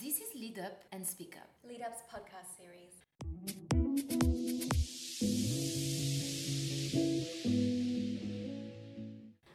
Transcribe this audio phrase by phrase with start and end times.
[0.00, 1.50] this is Lead Up and Speak Up.
[1.68, 2.94] Lead Up's podcast series.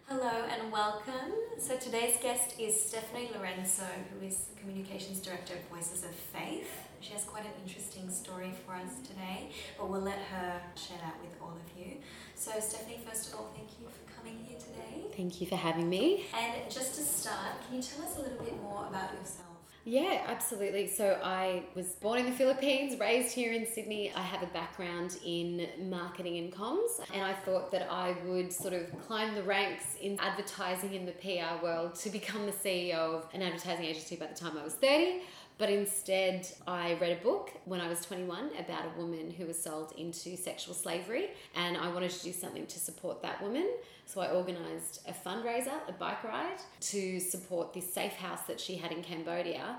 [0.08, 1.34] Hello and welcome.
[1.58, 6.70] So today's guest is Stephanie Lorenzo, who is Communications Director of Voices of Faith.
[7.02, 11.16] She has quite an interesting story for us today, but we'll let her share that
[11.22, 11.98] with all of you.
[12.36, 15.06] So, Stephanie, first of all, thank you for here today.
[15.16, 16.26] Thank you for having me.
[16.34, 19.46] And just to start, can you tell us a little bit more about yourself?
[19.88, 20.88] Yeah, absolutely.
[20.88, 24.12] So I was born in the Philippines, raised here in Sydney.
[24.16, 28.74] I have a background in marketing and comms, and I thought that I would sort
[28.74, 33.28] of climb the ranks in advertising in the PR world to become the CEO of
[33.34, 35.22] an advertising agency by the time I was 30.
[35.60, 39.62] But instead, I read a book when I was 21 about a woman who was
[39.62, 43.70] sold into sexual slavery, and I wanted to do something to support that woman.
[44.06, 48.76] So I organised a fundraiser, a bike ride, to support this safe house that she
[48.76, 49.78] had in Cambodia.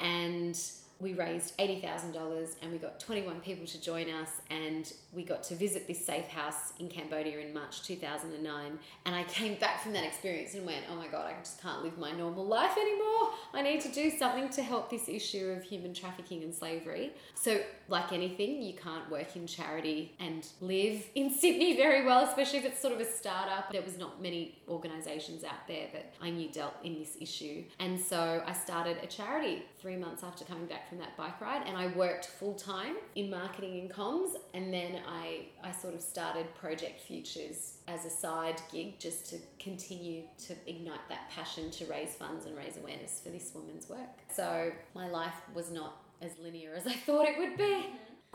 [0.00, 0.58] And
[0.98, 5.54] we raised $80,000 and we got 21 people to join us and we got to
[5.54, 10.04] visit this safe house in Cambodia in March 2009 and I came back from that
[10.04, 13.30] experience and went oh my god I just can't live my normal life anymore.
[13.52, 17.12] I need to do something to help this issue of human trafficking and slavery.
[17.34, 22.60] So like anything you can't work in charity and live in Sydney very well especially
[22.60, 23.70] if it's sort of a startup.
[23.70, 27.64] There was not many organizations out there that I knew dealt in this issue.
[27.78, 31.62] And so I started a charity 3 months after coming back from that bike ride
[31.66, 36.00] and I worked full time in marketing and comms and then I, I sort of
[36.00, 41.86] started Project Futures as a side gig just to continue to ignite that passion to
[41.86, 43.98] raise funds and raise awareness for this woman's work.
[44.34, 47.86] So my life was not as linear as I thought it would be.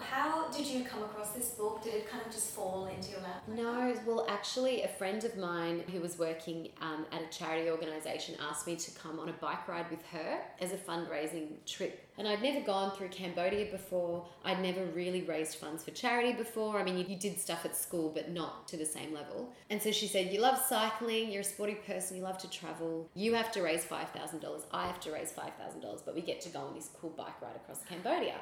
[0.01, 1.83] How did you come across this book?
[1.83, 3.43] Did it kind of just fall into your lap?
[3.47, 8.35] No, well, actually, a friend of mine who was working um, at a charity organisation
[8.49, 12.10] asked me to come on a bike ride with her as a fundraising trip.
[12.17, 14.25] And I'd never gone through Cambodia before.
[14.43, 16.77] I'd never really raised funds for charity before.
[16.77, 19.51] I mean, you, you did stuff at school, but not to the same level.
[19.69, 23.09] And so she said, You love cycling, you're a sporty person, you love to travel.
[23.15, 24.63] You have to raise $5,000.
[24.71, 27.55] I have to raise $5,000, but we get to go on this cool bike ride
[27.55, 28.35] across Cambodia.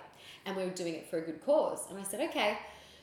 [0.46, 1.90] And we were doing it for a good cause.
[1.90, 2.57] And I said, Okay.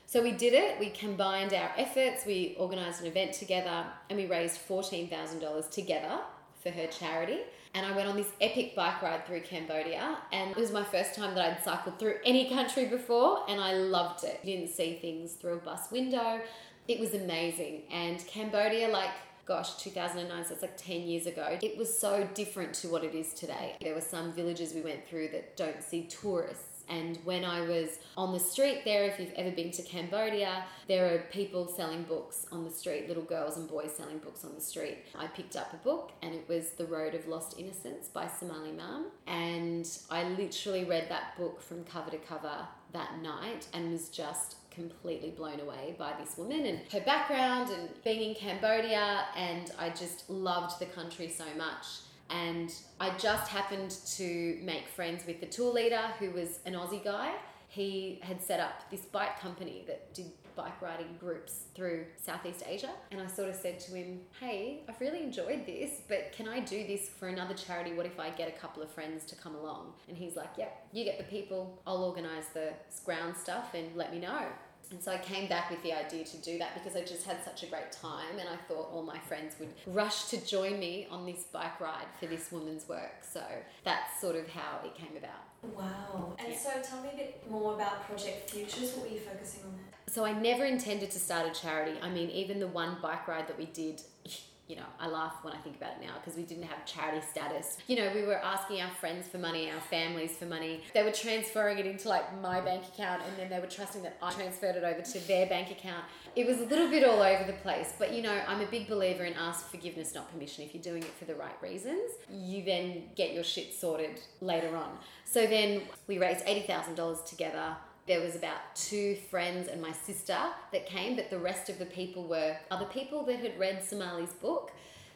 [0.09, 0.79] So we did it.
[0.79, 2.25] We combined our efforts.
[2.25, 6.21] We organised an event together and we raised $14,000 together
[6.67, 7.39] for her charity.
[7.75, 10.19] And I went on this epic bike ride through Cambodia.
[10.33, 13.45] And it was my first time that I'd cycled through any country before.
[13.49, 14.41] And I loved it.
[14.43, 16.41] You didn't see things through a bus window.
[16.89, 17.83] It was amazing.
[17.93, 19.11] And Cambodia, like,
[19.47, 23.15] gosh, 2009, so it's like 10 years ago, it was so different to what it
[23.15, 23.77] is today.
[23.81, 27.99] There were some villages we went through that don't see tourists and when I was
[28.17, 32.47] on the street there, if you've ever been to Cambodia, there are people selling books
[32.53, 34.99] on the street, little girls and boys selling books on the street.
[35.15, 38.75] I picked up a book and it was The Road of Lost Innocence by Somaly
[38.77, 39.07] Mam.
[39.27, 44.57] And I literally read that book from cover to cover that night and was just
[44.71, 49.25] completely blown away by this woman and her background and being in Cambodia.
[49.37, 51.85] And I just loved the country so much
[52.31, 57.03] and I just happened to make friends with the tour leader who was an Aussie
[57.03, 57.33] guy.
[57.69, 62.91] He had set up this bike company that did bike riding groups through Southeast Asia.
[63.13, 66.61] And I sort of said to him, Hey, I've really enjoyed this, but can I
[66.61, 67.93] do this for another charity?
[67.93, 69.93] What if I get a couple of friends to come along?
[70.09, 72.73] And he's like, Yep, you get the people, I'll organize the
[73.05, 74.47] ground stuff and let me know.
[74.91, 77.39] And so I came back with the idea to do that because I just had
[77.45, 81.07] such a great time and I thought all my friends would rush to join me
[81.11, 83.23] on this bike ride for this woman's work.
[83.23, 83.43] So
[83.85, 85.75] that's sort of how it came about.
[85.77, 86.37] Wow.
[86.39, 86.59] And yeah.
[86.59, 88.93] so tell me a bit more about Project Futures.
[88.95, 89.85] What were you focusing on there?
[90.09, 91.99] So I never intended to start a charity.
[92.01, 94.03] I mean, even the one bike ride that we did
[94.69, 97.25] you know, I laugh when I think about it now because we didn't have charity
[97.31, 97.79] status.
[97.87, 100.83] You know, we were asking our friends for money, our families for money.
[100.93, 104.17] They were transferring it into like my bank account and then they were trusting that
[104.21, 106.05] I transferred it over to their bank account.
[106.35, 107.93] It was a little bit all over the place.
[107.99, 110.65] But you know, I'm a big believer in ask forgiveness, not permission.
[110.65, 114.77] If you're doing it for the right reasons, you then get your shit sorted later
[114.77, 114.99] on.
[115.25, 120.39] So then we raised $80,000 together there was about two friends and my sister
[120.73, 124.33] that came, but the rest of the people were other people that had read Somaly's
[124.33, 124.73] book.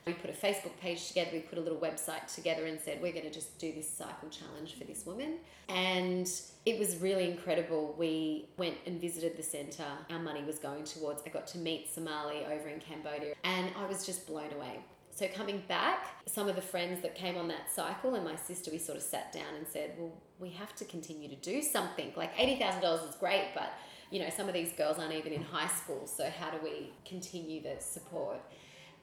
[0.07, 3.13] We put a Facebook page together, we put a little website together and said, We're
[3.13, 5.35] going to just do this cycle challenge for this woman.
[5.69, 6.29] And
[6.65, 7.95] it was really incredible.
[7.99, 9.85] We went and visited the centre.
[10.09, 13.87] Our money was going towards, I got to meet Somali over in Cambodia, and I
[13.87, 14.81] was just blown away.
[15.21, 18.71] So coming back, some of the friends that came on that cycle and my sister,
[18.71, 22.11] we sort of sat down and said, well, we have to continue to do something.
[22.17, 23.71] Like $80,000 is great, but
[24.11, 26.07] you know, some of these girls aren't even in high school.
[26.07, 28.39] So how do we continue the support?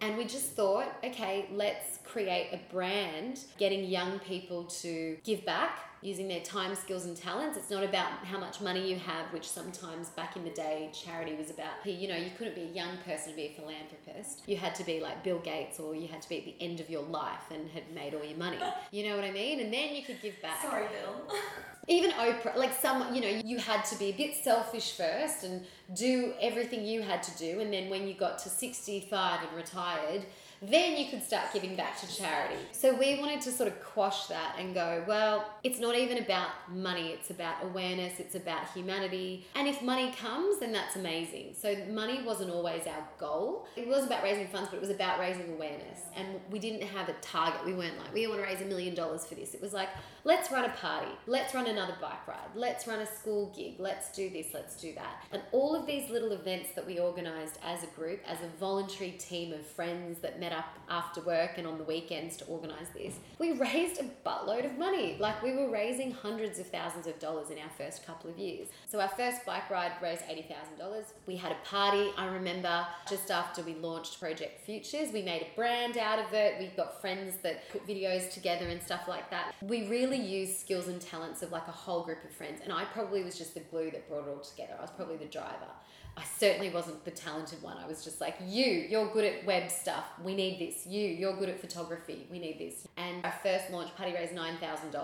[0.02, 5.97] And we just thought, okay, let's create a brand getting young people to give back
[6.02, 7.58] using their time, skills, and talents.
[7.58, 11.36] It's not about how much money you have, which sometimes back in the day, charity
[11.36, 11.86] was about.
[11.86, 14.44] You know, you couldn't be a young person to be a philanthropist.
[14.46, 16.80] You had to be like Bill Gates, or you had to be at the end
[16.80, 18.58] of your life and had made all your money.
[18.92, 19.60] You know what I mean?
[19.60, 20.62] And then you could give back.
[20.62, 21.36] Sorry, Bill.
[21.88, 25.66] Even Oprah, like some, you know, you had to be a bit selfish first and
[25.94, 27.60] do everything you had to do.
[27.60, 30.26] And then when you got to 65 and retired,
[30.62, 32.60] then you could start giving back to charity.
[32.72, 36.50] So we wanted to sort of quash that and go, well, it's not even about
[36.74, 39.46] money, it's about awareness, it's about humanity.
[39.56, 41.54] And if money comes, then that's amazing.
[41.54, 43.68] So money wasn't always our goal.
[43.76, 46.02] It was about raising funds, but it was about raising awareness.
[46.16, 47.66] And we didn't have a target.
[47.66, 49.54] We weren't like, we want to raise a million dollars for this.
[49.54, 49.90] It was like,
[50.24, 54.12] let's run a party, let's run another bike ride, let's run a school gig, let's
[54.12, 55.24] do this, let's do that.
[55.32, 59.12] And all of these little events that we organized as a group, as a voluntary
[59.12, 62.88] team of friends that met met up after work and on the weekends to organise
[62.96, 63.16] this.
[63.40, 65.18] We raised a buttload of money.
[65.20, 68.70] Like we were raising hundreds of thousands of dollars in our first couple of years.
[68.88, 71.04] So our first bike ride raised $80,000.
[71.26, 75.12] We had a party, I remember, just after we launched Project Futures.
[75.12, 76.56] We made a brand out of it.
[76.60, 79.54] We got friends that put videos together and stuff like that.
[79.62, 82.62] We really used skills and talents of like a whole group of friends.
[82.64, 84.76] And I probably was just the glue that brought it all together.
[84.78, 85.72] I was probably the driver.
[86.18, 87.78] I certainly wasn't the talented one.
[87.78, 90.06] I was just like, you, you're good at web stuff.
[90.24, 90.88] We need this.
[90.88, 92.26] You, you're good at photography.
[92.32, 92.88] We need this.
[92.98, 94.98] And our first launch party raised $9,000.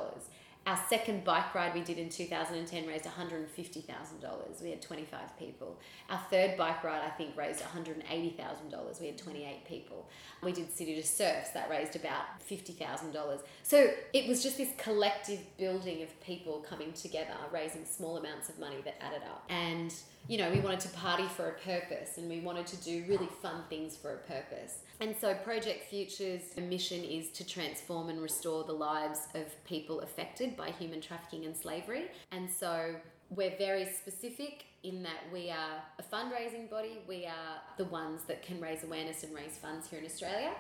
[0.66, 4.64] Our second bike ride we did in 2010 raised $150,000.
[4.64, 5.78] We had 25 people.
[6.10, 9.02] Our third bike ride, I think, raised $180,000.
[9.02, 10.08] We had 28 people.
[10.42, 13.40] We did City to Surfs, that raised about $50,000.
[13.64, 18.58] So it was just this collective building of people coming together, raising small amounts of
[18.58, 19.44] money that added up.
[19.50, 19.94] And
[20.28, 23.28] you know, we wanted to party for a purpose and we wanted to do really
[23.42, 24.80] fun things for a purpose.
[25.02, 30.53] And so, Project Future's mission is to transform and restore the lives of people affected
[30.58, 32.06] by human trafficking and slavery.
[32.32, 32.96] And so,
[33.36, 37.00] we're very specific in that we are a fundraising body.
[37.08, 40.52] We are the ones that can raise awareness and raise funds here in Australia.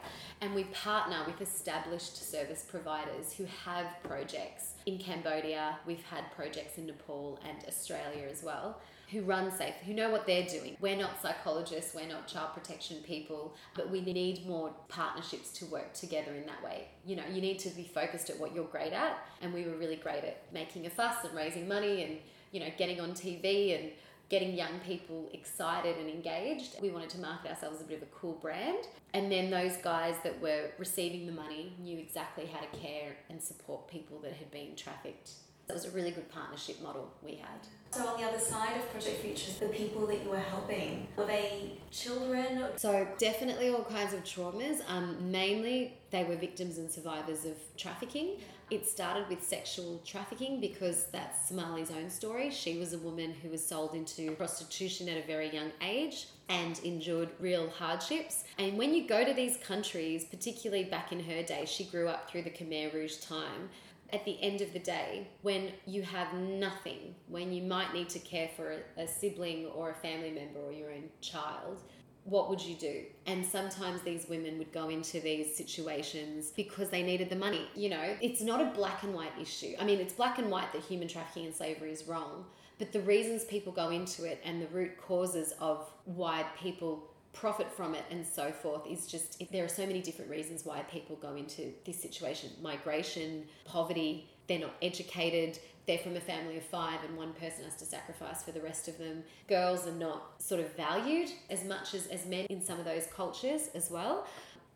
[0.42, 5.78] And we partner with established service providers who have projects in Cambodia.
[5.86, 8.80] We've had projects in Nepal and Australia as well
[9.13, 10.75] who run safe, who know what they're doing.
[10.81, 15.94] We're not psychologists, we're not child protection people, but we need more partnerships to work
[15.94, 16.88] together in that way.
[17.06, 19.77] You know, you need to be focused at what you're great at, and we were
[19.77, 22.18] really great at making a fuss and raising money and,
[22.51, 23.92] you know, getting on TV and
[24.30, 26.75] getting young people excited and engaged.
[26.81, 28.88] We wanted to market ourselves as a bit of a cool brand.
[29.13, 33.39] And then those guys that were receiving the money knew exactly how to care and
[33.39, 35.33] support people that had been trafficked.
[35.68, 37.68] That was a really good partnership model we had.
[37.94, 41.28] So on the other side of Project Futures, the people that you were helping, were
[41.28, 42.63] they children?
[42.75, 44.80] So definitely all kinds of traumas.
[44.88, 48.40] Um, mainly they were victims and survivors of trafficking.
[48.72, 52.50] It started with sexual trafficking because that's Somaly's own story.
[52.50, 56.80] She was a woman who was sold into prostitution at a very young age and
[56.80, 58.44] endured real hardships.
[58.57, 62.28] And when you go to these countries, particularly back in her day, she grew up
[62.28, 63.69] through the Khmer Rouge time
[64.13, 68.19] at the end of the day, when you have nothing, when you might need to
[68.19, 71.81] care for a, a, sibling or a family member or your own child,
[72.25, 73.04] what would you do?
[73.25, 77.68] And sometimes these women would go into these situations because they needed the money.
[77.75, 79.74] You know, it's not a black and white issue.
[79.80, 82.45] I mean, it's black and white that human trafficking and slavery is wrong,
[82.80, 87.71] but the reasons people go into it and the root causes of why people profit
[87.71, 91.16] from it and so forth is just there are so many different reasons why people
[91.18, 92.49] go into this situation.
[92.61, 97.75] Migration poverty they're not educated they're from a family of five and one person has
[97.75, 99.23] to sacrifice for the rest of them.
[99.49, 103.06] Girls are not sort of valued as much as, as men in some of those
[103.07, 104.25] cultures as well.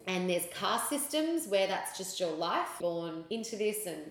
[0.05, 4.01] And there's caste systems where that's just your life born into this and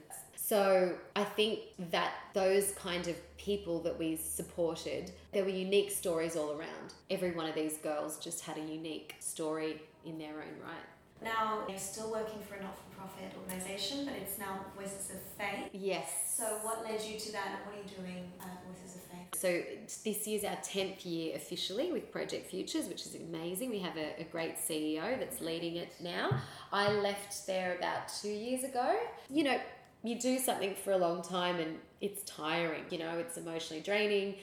[0.47, 1.59] so I think
[1.91, 6.95] that those kind of people that we supported, there were unique stories all around.
[7.11, 10.87] Every one of these girls just had a unique story in their own right.
[11.21, 15.71] Now you're still working for a not-for-profit organisation, but it's now Voices of Faith.
[15.73, 16.37] Yes.
[16.37, 19.17] So what led you to that, and what are you doing at Voices of Faith?
[19.35, 19.63] So
[20.05, 23.71] this year's our tenth year officially with Project Futures, which is amazing.
[23.71, 26.41] We have a, a great CEO that's leading it now.
[26.73, 28.97] I left there about two years ago.
[29.29, 29.61] You know,
[30.03, 34.37] you do something for a long time and it's tiring, you know, it's emotionally draining.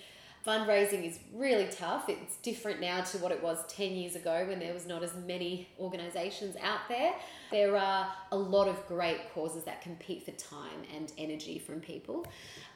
[0.45, 2.09] Fundraising is really tough.
[2.09, 5.15] It's different now to what it was 10 years ago when there was not as
[5.25, 7.13] many organisations out there.
[7.49, 12.25] There are a lot of great causes that compete for time and energy from people,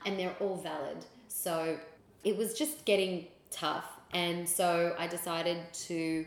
[0.06, 1.04] and they're all valid.
[1.28, 1.78] So
[2.24, 3.86] it was just getting tough.
[4.14, 6.26] And so I decided to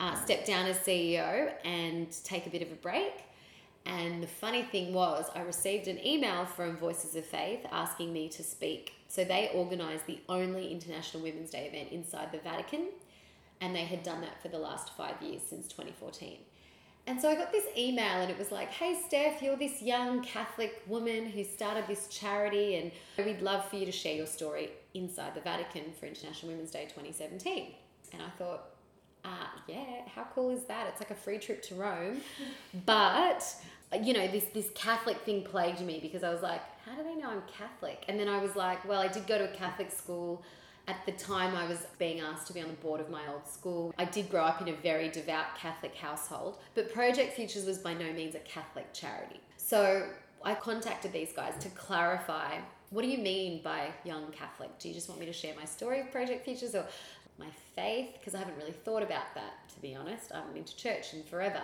[0.00, 3.12] uh, step down as CEO and take a bit of a break.
[3.84, 8.28] And the funny thing was, I received an email from Voices of Faith asking me
[8.30, 8.94] to speak.
[9.08, 12.86] So they organised the only International Women's Day event inside the Vatican,
[13.60, 16.38] and they had done that for the last five years since 2014.
[17.06, 20.22] And so I got this email, and it was like, Hey, Steph, you're this young
[20.22, 24.70] Catholic woman who started this charity, and we'd love for you to share your story
[24.94, 27.74] inside the Vatican for International Women's Day 2017.
[28.12, 28.66] And I thought,
[29.24, 30.86] uh, yeah, how cool is that?
[30.88, 32.20] It's like a free trip to Rome.
[32.86, 33.44] but,
[34.00, 37.14] you know, this, this Catholic thing plagued me because I was like, how do they
[37.14, 38.04] know I'm Catholic?
[38.08, 40.42] And then I was like, well, I did go to a Catholic school.
[40.88, 43.46] At the time, I was being asked to be on the board of my old
[43.46, 43.94] school.
[43.98, 47.94] I did grow up in a very devout Catholic household, but Project Futures was by
[47.94, 49.40] no means a Catholic charity.
[49.58, 50.08] So
[50.44, 52.58] I contacted these guys to clarify
[52.92, 54.78] what do you mean by young Catholic?
[54.78, 56.84] Do you just want me to share my story of Project Futures or
[57.38, 58.10] my faith?
[58.18, 60.30] Because I haven't really thought about that, to be honest.
[60.30, 61.62] I haven't been to church in forever.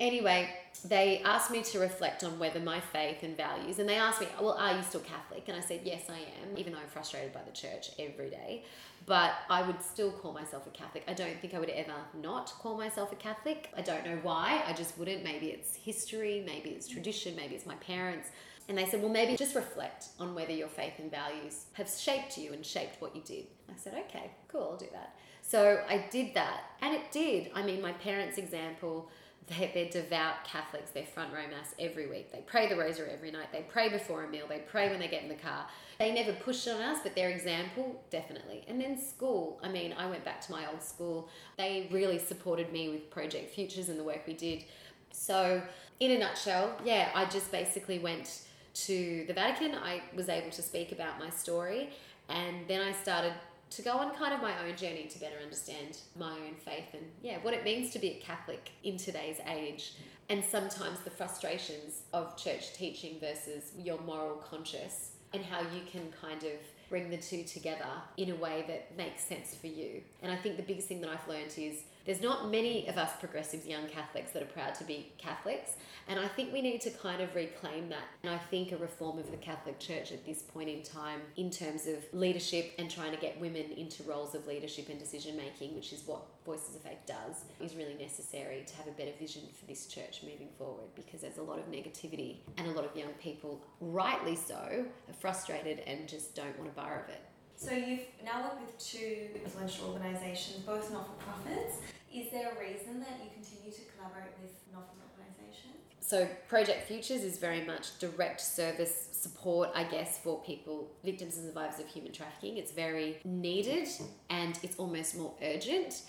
[0.00, 0.48] Anyway,
[0.84, 4.28] they asked me to reflect on whether my faith and values, and they asked me,
[4.40, 5.48] Well, are you still Catholic?
[5.48, 8.64] And I said, Yes, I am, even though I'm frustrated by the church every day.
[9.06, 11.02] But I would still call myself a Catholic.
[11.08, 13.70] I don't think I would ever not call myself a Catholic.
[13.76, 14.62] I don't know why.
[14.66, 15.24] I just wouldn't.
[15.24, 18.28] Maybe it's history, maybe it's tradition, maybe it's my parents.
[18.68, 22.36] And they said, well, maybe just reflect on whether your faith and values have shaped
[22.36, 23.46] you and shaped what you did.
[23.70, 25.16] I said, okay, cool, I'll do that.
[25.48, 27.50] So I did that, and it did.
[27.54, 29.08] I mean, my parents' example,
[29.46, 30.90] they're, they're devout Catholics.
[30.90, 32.30] They're front row mass every week.
[32.30, 33.50] They pray the rosary every night.
[33.50, 34.44] They pray before a meal.
[34.46, 35.66] They pray when they get in the car.
[35.98, 38.66] They never pushed on us, but their example, definitely.
[38.68, 39.58] And then school.
[39.62, 41.30] I mean, I went back to my old school.
[41.56, 44.64] They really supported me with Project Futures and the work we did.
[45.12, 45.62] So,
[45.98, 48.42] in a nutshell, yeah, I just basically went
[48.74, 51.88] to the Vatican, I was able to speak about my story,
[52.28, 53.32] and then I started
[53.70, 57.04] to go on kind of my own journey to better understand my own faith and
[57.22, 59.94] yeah, what it means to be a Catholic in today's age,
[60.28, 66.12] and sometimes the frustrations of church teaching versus your moral conscience, and how you can
[66.20, 66.52] kind of
[66.88, 67.84] bring the two together
[68.16, 70.00] in a way that makes sense for you.
[70.22, 73.10] And I think the biggest thing that I've learned is there's not many of us
[73.20, 75.72] progressive young Catholics that are proud to be Catholics.
[76.08, 78.04] And I think we need to kind of reclaim that.
[78.22, 81.50] And I think a reform of the Catholic Church at this point in time, in
[81.50, 85.74] terms of leadership and trying to get women into roles of leadership and decision making,
[85.74, 89.42] which is what Voices of Faith does, is really necessary to have a better vision
[89.60, 92.96] for this church moving forward because there's a lot of negativity and a lot of
[92.96, 97.20] young people, rightly so, are frustrated and just don't want a bar of it.
[97.58, 101.78] So you've now worked with two influential organisations, both not-for-profits.
[102.12, 105.74] Is there a reason that you continue to collaborate with not-for-profit organisations?
[106.00, 111.46] So Project Futures is very much direct service support, I guess, for people, victims and
[111.46, 112.56] survivors of human trafficking.
[112.56, 113.88] It's very needed
[114.30, 116.02] and it's almost more urgent.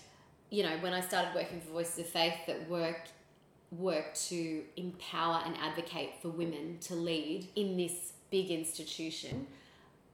[0.48, 3.08] You know, when I started working for Voices of Faith that work
[3.72, 9.46] work to empower and advocate for women to lead in this big institution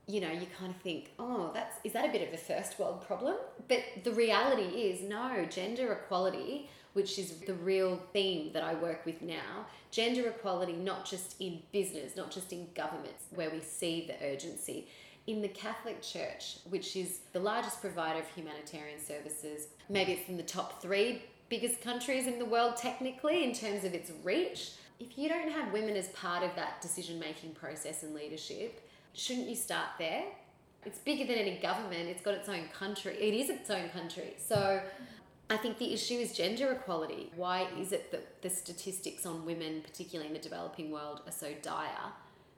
[0.07, 2.79] you know, you kind of think, oh, that's is that a bit of a first
[2.79, 3.35] world problem?
[3.67, 9.05] But the reality is, no, gender equality, which is the real theme that I work
[9.05, 14.07] with now, gender equality not just in business, not just in governments, where we see
[14.07, 14.87] the urgency.
[15.27, 20.37] In the Catholic Church, which is the largest provider of humanitarian services, maybe it's in
[20.37, 24.71] the top three biggest countries in the world technically in terms of its reach.
[24.99, 29.47] If you don't have women as part of that decision making process and leadership, shouldn't
[29.47, 30.23] you start there?
[30.85, 34.35] It's bigger than any government, it's got its own country, it is its own country.
[34.37, 34.81] So
[35.49, 37.31] I think the issue is gender equality.
[37.35, 41.53] Why is it that the statistics on women, particularly in the developing world, are so
[41.61, 42.11] dire?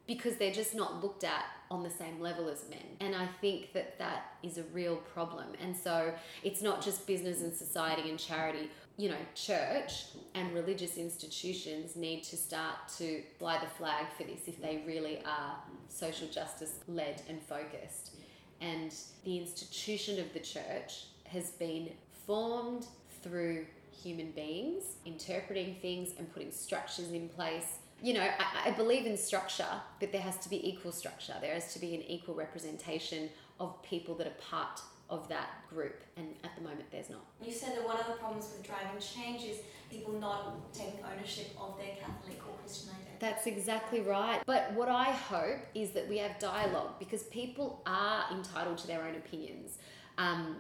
[0.10, 2.98] Because they're just not looked at on the same level as men.
[3.00, 5.48] And I think that that is a real problem.
[5.62, 6.12] And so
[6.44, 12.22] it's not just business and society and charity you know, church and religious institutions need
[12.22, 15.56] to start to fly the flag for this if they really are
[15.88, 18.16] social justice led and focused.
[18.60, 21.92] And the institution of the church has been
[22.28, 22.88] formed
[23.24, 23.68] through
[24.04, 27.78] human beings interpreting things and putting structures in place.
[28.02, 31.34] You know, I, I believe in structure, but there has to be equal structure.
[31.42, 33.30] There has to be an equal representation
[33.60, 37.26] of people that are part of that group, and at the moment there's not.
[37.44, 39.58] You said that one of the problems with driving change is
[39.90, 43.16] people not taking ownership of their Catholic or Christian identity.
[43.20, 44.42] That's exactly right.
[44.46, 49.04] But what I hope is that we have dialogue because people are entitled to their
[49.04, 49.80] own opinions.
[50.18, 50.58] Um,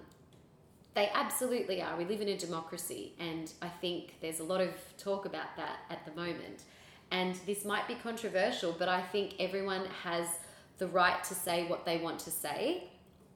[0.96, 1.96] they absolutely are.
[1.96, 5.82] We live in a democracy, and I think there's a lot of talk about that
[5.92, 6.64] at the moment.
[7.12, 10.28] And this might be controversial, but I think everyone has
[10.78, 12.90] the right to say what they want to say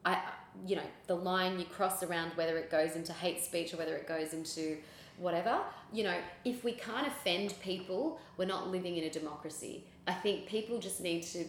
[0.05, 0.21] I,
[0.65, 3.95] you know, the line you cross around whether it goes into hate speech or whether
[3.95, 4.77] it goes into
[5.17, 5.59] whatever,
[5.91, 9.85] you know, if we can't offend people, we're not living in a democracy.
[10.07, 11.45] I think people just need to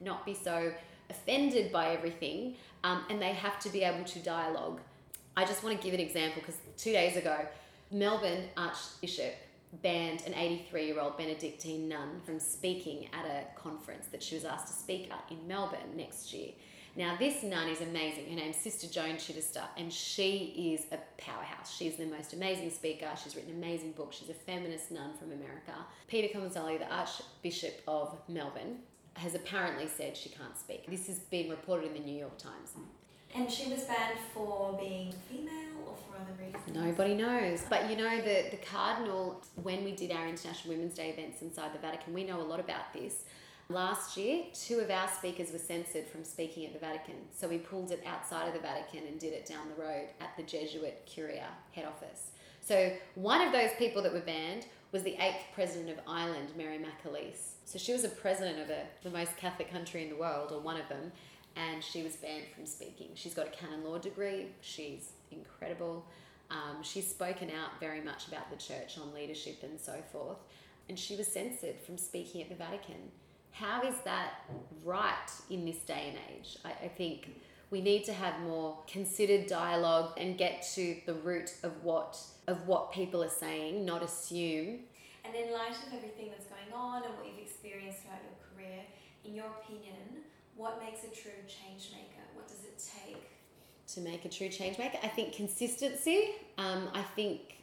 [0.00, 0.72] not be so
[1.10, 4.80] offended by everything um, and they have to be able to dialogue.
[5.36, 7.46] I just want to give an example because two days ago,
[7.90, 9.34] Melbourne Archbishop
[9.82, 14.44] banned an 83 year old Benedictine nun from speaking at a conference that she was
[14.44, 16.50] asked to speak at in Melbourne next year.
[16.96, 18.28] Now, this nun is amazing.
[18.30, 21.76] Her name's Sister Joan Chittister, and she is a powerhouse.
[21.76, 23.08] She's the most amazing speaker.
[23.20, 24.16] She's written amazing books.
[24.18, 25.74] She's a feminist nun from America.
[26.06, 28.78] Peter Comensoli, the Archbishop of Melbourne,
[29.14, 30.88] has apparently said she can't speak.
[30.88, 32.74] This has been reported in the New York Times.
[33.34, 35.50] And she was banned for being female
[35.86, 36.76] or for other reasons?
[36.76, 37.64] Nobody knows.
[37.68, 41.74] But you know, the, the Cardinal, when we did our International Women's Day events inside
[41.74, 43.24] the Vatican, we know a lot about this.
[43.68, 47.14] Last year, two of our speakers were censored from speaking at the Vatican.
[47.32, 50.36] So we pulled it outside of the Vatican and did it down the road at
[50.36, 52.30] the Jesuit Curia head office.
[52.60, 56.78] So one of those people that were banned was the eighth president of Ireland, Mary
[56.78, 57.54] McAleese.
[57.64, 60.60] So she was a president of a, the most Catholic country in the world, or
[60.60, 61.10] one of them,
[61.56, 63.08] and she was banned from speaking.
[63.14, 64.48] She's got a canon law degree.
[64.60, 66.06] She's incredible.
[66.50, 70.38] Um, she's spoken out very much about the church on leadership and so forth,
[70.88, 73.10] and she was censored from speaking at the Vatican
[73.54, 74.32] how is that
[74.84, 76.58] right in this day and age?
[76.64, 81.54] I, I think we need to have more considered dialogue and get to the root
[81.62, 82.18] of what
[82.48, 84.80] of what people are saying, not assume.
[85.24, 88.82] And in light of everything that's going on and what you've experienced throughout your career,
[89.24, 90.23] in your opinion,
[90.56, 92.22] what makes a true change maker?
[92.34, 93.22] What does it take
[93.94, 94.98] to make a true change maker?
[95.02, 96.30] I think consistency.
[96.58, 97.56] Um, I think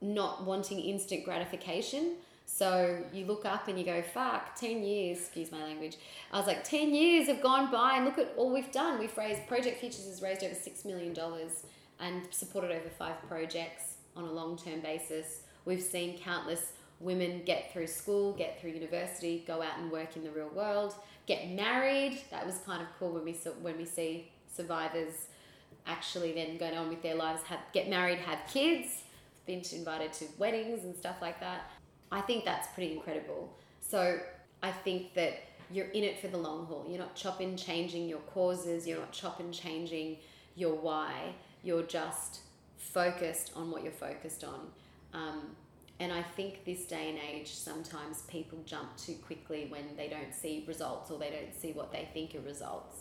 [0.00, 2.16] not wanting instant gratification.
[2.44, 5.96] So you look up and you go, fuck, 10 years, excuse my language.
[6.32, 9.00] I was like, 10 years have gone by and look at all we've done.
[9.00, 11.14] We've raised, Project Futures has raised over $6 million
[11.98, 15.40] and supported over five projects on a long term basis.
[15.64, 20.22] We've seen countless women get through school, get through university, go out and work in
[20.22, 20.94] the real world,
[21.26, 22.20] get married.
[22.30, 25.28] That was kind of cool when we saw, when we see survivors
[25.86, 29.02] actually then going on with their lives, have get married, have kids,
[29.46, 31.70] been invited to weddings and stuff like that.
[32.10, 33.52] I think that's pretty incredible.
[33.80, 34.18] So
[34.62, 36.86] I think that you're in it for the long haul.
[36.88, 38.86] You're not chopping, changing your causes.
[38.86, 40.18] You're not chopping, changing
[40.54, 41.34] your why.
[41.62, 42.40] You're just
[42.78, 44.68] focused on what you're focused on.
[45.12, 45.56] Um,
[45.98, 50.34] and I think this day and age, sometimes people jump too quickly when they don't
[50.34, 52.98] see results or they don't see what they think are results.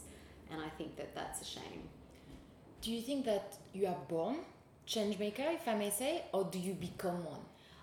[0.49, 1.89] And I think that that's a shame.
[2.81, 4.37] Do you think that you are born
[4.85, 7.41] change maker, if I may say, or do you become one?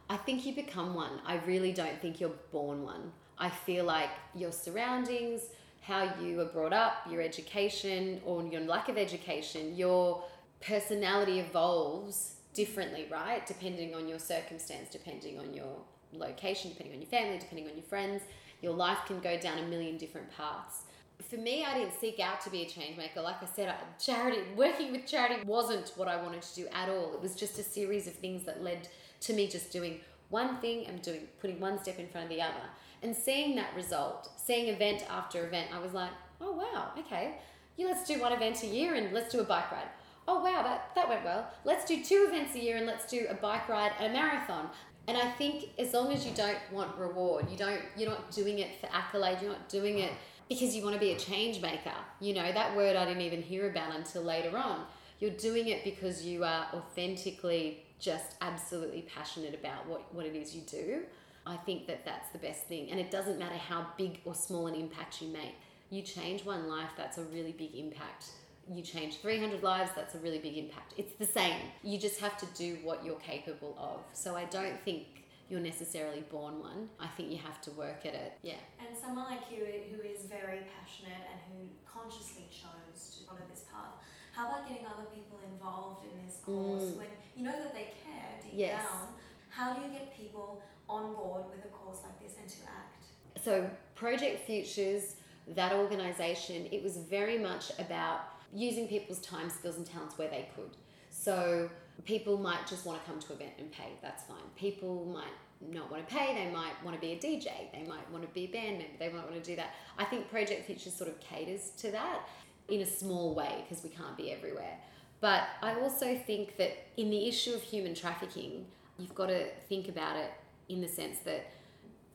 [0.09, 1.20] I think you become one.
[1.27, 3.12] I really don't think you're born one.
[3.38, 5.42] I feel like your surroundings,
[5.81, 10.22] how you were brought up, your education, or your lack of education, your
[10.61, 13.45] personality evolves differently, right?
[13.47, 15.77] Depending on your circumstance, depending on your
[16.12, 18.23] location, depending on your family, depending on your friends.
[18.61, 20.83] Your life can go down a million different paths.
[21.29, 23.21] For me, I didn't seek out to be a change maker.
[23.21, 26.88] Like I said, I, charity, working with charity wasn't what I wanted to do at
[26.88, 27.15] all.
[27.15, 28.88] It was just a series of things that led
[29.23, 30.01] to me just doing
[30.33, 32.65] one thing and doing putting one step in front of the other
[33.03, 36.11] and seeing that result seeing event after event i was like
[36.41, 37.37] oh wow okay
[37.77, 39.88] yeah let's do one event a year and let's do a bike ride
[40.28, 43.26] oh wow that, that went well let's do two events a year and let's do
[43.28, 44.68] a bike ride and a marathon
[45.08, 48.58] and i think as long as you don't want reward you don't you're not doing
[48.58, 50.12] it for accolade you're not doing it
[50.48, 53.42] because you want to be a change maker you know that word i didn't even
[53.42, 54.85] hear about until later on
[55.18, 60.54] you're doing it because you are authentically just absolutely passionate about what, what it is
[60.54, 61.02] you do,
[61.46, 62.90] I think that that's the best thing.
[62.90, 65.54] And it doesn't matter how big or small an impact you make.
[65.90, 68.26] You change one life, that's a really big impact.
[68.70, 70.94] You change 300 lives, that's a really big impact.
[70.96, 71.57] It's the same.
[71.83, 74.01] You just have to do what you're capable of.
[74.12, 76.88] So I don't think you're necessarily born one.
[76.98, 78.33] I think you have to work at it.
[78.42, 78.55] Yeah.
[78.81, 83.64] And someone like you who is very passionate and who consciously chose to follow this
[83.70, 83.92] path,
[84.33, 86.96] how about getting other people involved in this course mm.
[86.96, 88.83] when you know that they care deep yes.
[88.83, 89.09] down?
[89.51, 93.05] How do you get people on board with a course like this and to act?
[93.44, 95.16] So, Project Futures,
[95.48, 98.20] that organisation, it was very much about
[98.53, 100.77] using people's time, skills, and talents where they could.
[101.11, 101.71] So,
[102.05, 104.38] people might just want to come to an event and pay, that's fine.
[104.57, 108.11] People might not want to pay, they might want to be a DJ, they might
[108.11, 109.75] want to be a band member, they might want to do that.
[109.99, 112.29] I think Project Futures sort of caters to that
[112.69, 114.79] in a small way because we can't be everywhere.
[115.21, 118.67] But I also think that in the issue of human trafficking,
[118.99, 120.31] you've got to think about it
[120.69, 121.47] in the sense that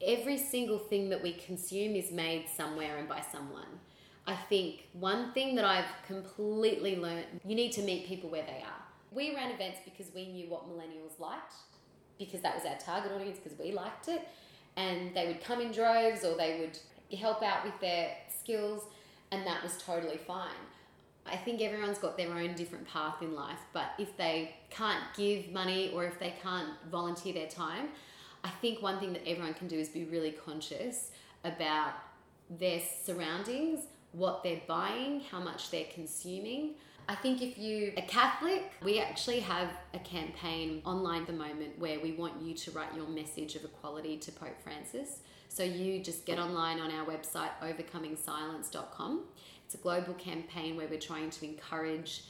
[0.06, 3.80] every single thing that we consume is made somewhere and by someone.
[4.28, 8.62] I think one thing that I've completely learned you need to meet people where they
[8.62, 8.84] are.
[9.12, 11.54] We ran events because we knew what millennials liked,
[12.20, 14.28] because that was our target audience, because we liked it.
[14.76, 16.78] And they would come in droves or they would
[17.18, 18.84] help out with their skills,
[19.32, 20.52] and that was totally fine.
[21.26, 25.52] I think everyone's got their own different path in life, but if they can't give
[25.52, 27.90] money or if they can't volunteer their time,
[28.44, 31.12] I think one thing that everyone can do is be really conscious
[31.44, 31.94] about
[32.50, 36.76] their surroundings, what they're buying, how much they're consuming.
[37.10, 41.80] I think if you a Catholic, we actually have a campaign online at the moment
[41.80, 45.20] where we want you to write your message of equality to Pope Francis.
[45.48, 49.24] So you just get online on our website, overcomingsilence.com.
[49.66, 52.24] It's a global campaign where we're trying to encourage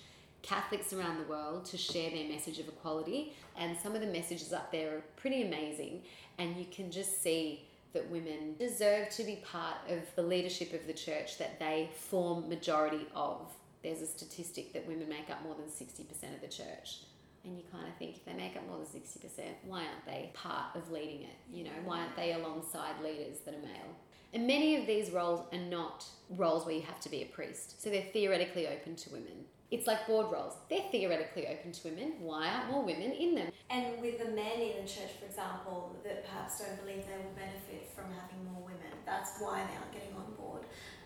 [0.44, 3.34] Catholics around the world to share their message of equality.
[3.58, 6.04] And some of the messages up there are pretty amazing.
[6.38, 7.66] And you can just see
[7.98, 12.48] that women deserve to be part of the leadership of the church that they form
[12.48, 13.52] majority of.
[13.82, 16.02] There's a statistic that women make up more than 60%
[16.36, 17.00] of the church.
[17.44, 20.30] And you kind of think if they make up more than 60%, why aren't they
[20.34, 21.38] part of leading it?
[21.52, 23.96] You know, why aren't they alongside leaders that are male?
[24.34, 27.82] And many of these roles are not roles where you have to be a priest.
[27.82, 29.46] So they're theoretically open to women.
[29.70, 30.54] It's like board roles.
[30.70, 32.14] They're theoretically open to women.
[32.20, 33.52] Why aren't more women in them?
[33.70, 37.36] And with the men in the church, for example, that perhaps don't believe they will
[37.36, 40.62] benefit from having more women, that's why they aren't getting on board.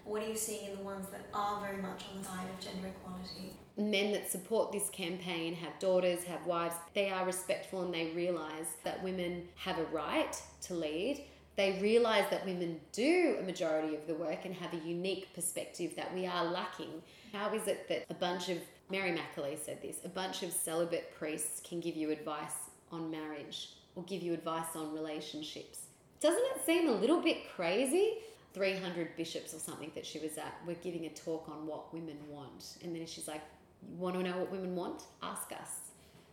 [0.05, 2.59] What are you seeing in the ones that are very much on the side of
[2.63, 3.55] gender equality?
[3.77, 6.75] Men that support this campaign have daughters, have wives.
[6.93, 11.23] They are respectful and they realise that women have a right to lead.
[11.61, 15.95] They realise that women do a majority of the work and have a unique perspective
[15.95, 17.03] that we are lacking.
[17.33, 18.57] How is it that a bunch of,
[18.89, 22.55] Mary McAleese said this, a bunch of celibate priests can give you advice
[22.91, 25.81] on marriage or give you advice on relationships?
[26.19, 28.13] Doesn't it seem a little bit crazy?
[28.55, 32.17] 300 bishops or something that she was at were giving a talk on what women
[32.27, 32.77] want.
[32.83, 33.41] And then she's like,
[33.87, 35.03] You want to know what women want?
[35.21, 35.80] Ask us.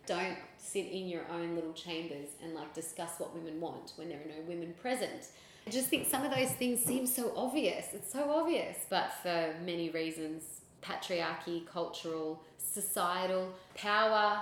[0.09, 4.17] Don't sit in your own little chambers and like discuss what women want when there
[4.17, 5.27] are no women present.
[5.67, 7.93] I just think some of those things seem so obvious.
[7.93, 8.77] It's so obvious.
[8.89, 14.41] But for many reasons patriarchy, cultural, societal, power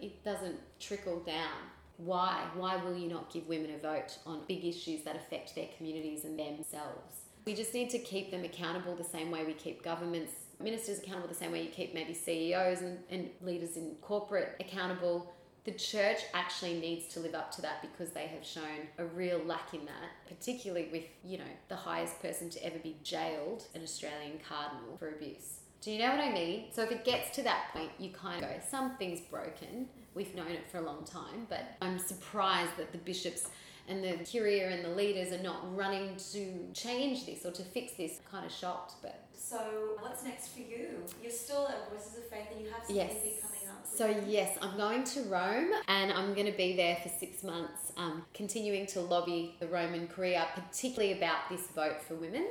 [0.00, 1.58] it doesn't trickle down
[1.98, 2.44] why?
[2.54, 6.24] Why will you not give women a vote on big issues that affect their communities
[6.24, 7.24] and themselves?
[7.44, 11.28] We just need to keep them accountable the same way we keep governments, ministers accountable,
[11.28, 15.32] the same way you keep maybe CEOs and, and leaders in corporate accountable.
[15.64, 19.38] The church actually needs to live up to that because they have shown a real
[19.44, 23.82] lack in that, particularly with, you know, the highest person to ever be jailed, an
[23.82, 25.58] Australian cardinal, for abuse.
[25.80, 26.64] Do you know what I mean?
[26.72, 29.88] So if it gets to that point, you kind of go, something's broken.
[30.14, 33.48] We've known it for a long time, but I'm surprised that the bishops
[33.88, 37.92] and the curia and the leaders are not running to change this or to fix
[37.94, 38.20] this.
[38.30, 39.24] Kind of shocked, but.
[39.34, 39.58] So,
[40.00, 40.88] what's next for you?
[41.22, 43.14] You're still at Voices of Faith and you have something yes.
[43.22, 43.86] big coming up.
[43.86, 47.92] So, yes, I'm going to Rome and I'm going to be there for six months,
[47.96, 52.46] um, continuing to lobby the Roman Curia, particularly about this vote for women.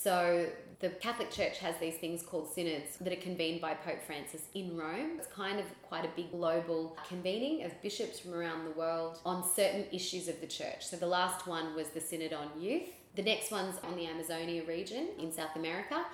[0.00, 0.46] So,
[0.78, 4.76] the Catholic Church has these things called synods that are convened by Pope Francis in
[4.76, 5.18] Rome.
[5.18, 9.42] It's kind of quite a big global convening of bishops from around the world on
[9.42, 10.86] certain issues of the church.
[10.86, 12.90] So the last one was the Synod on Youth.
[13.16, 16.04] The next one's on the Amazonia region in South America.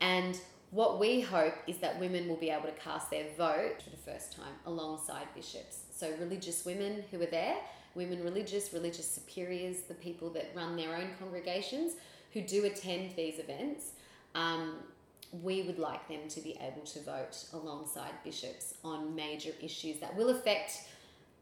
[0.00, 0.36] And
[0.72, 4.12] what we hope is that women will be able to cast their vote for the
[4.12, 5.82] first time alongside bishops.
[5.94, 7.54] So religious women who are there,
[7.94, 11.94] women religious, religious superiors, the people that run their own congregations
[12.32, 13.92] who do attend these events
[14.34, 14.76] um,
[15.42, 20.14] we would like them to be able to vote alongside bishops on major issues that
[20.16, 20.88] will affect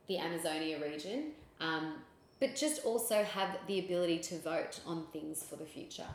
[0.09, 1.95] the Amazonia region, um,
[2.41, 6.07] but just also have the ability to vote on things for the future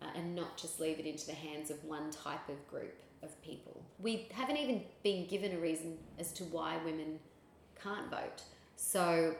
[0.00, 3.40] uh, and not just leave it into the hands of one type of group of
[3.42, 3.80] people.
[4.00, 7.20] We haven't even been given a reason as to why women
[7.80, 8.42] can't vote.
[8.76, 9.36] So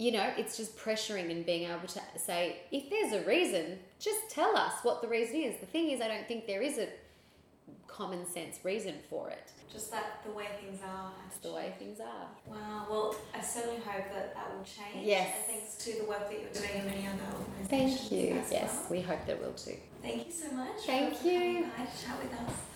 [0.00, 4.30] you know, it's just pressuring and being able to say, if there's a reason, just
[4.30, 5.60] tell us what the reason is.
[5.60, 6.88] The thing is, I don't think there is a
[7.86, 9.52] common sense reason for it.
[9.70, 11.12] Just that the way things are.
[11.42, 12.28] The way things are.
[12.46, 12.86] Wow.
[12.88, 15.06] Well, I certainly hope that that will change.
[15.06, 15.34] Yes.
[15.46, 18.08] Thanks to the work that you're doing in many other organisations.
[18.08, 18.42] Thank you.
[18.50, 18.86] Yes, well.
[18.90, 19.76] we hope that will too.
[20.00, 20.80] Thank you so much.
[20.86, 21.64] Thank you.
[21.64, 22.54] to chat with us.